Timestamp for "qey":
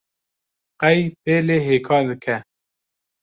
0.81-0.99